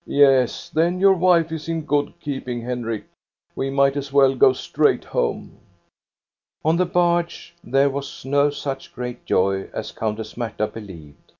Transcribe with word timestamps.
"Yes, 0.06 0.68
then 0.68 1.00
your 1.00 1.14
wife 1.14 1.50
is 1.50 1.70
in 1.70 1.80
good 1.86 2.12
keeping, 2.20 2.60
Henrik. 2.60 3.06
We 3.54 3.70
might 3.70 3.96
as 3.96 4.12
well 4.12 4.34
go 4.34 4.52
straight 4.52 5.04
home." 5.04 5.56
On 6.62 6.76
the 6.76 6.84
barge 6.84 7.54
there 7.64 7.88
was 7.88 8.22
no 8.22 8.50
such 8.50 8.94
great 8.94 9.24
joy 9.24 9.52
as 9.52 9.56
THE 9.56 9.56
IRON 9.56 9.64
FROM 9.64 9.72
EKEBY 9.72 9.96
285 9.96 9.96
i 9.96 10.00
Countess 10.00 10.36
Marta 10.36 10.66
believed. 10.66 11.32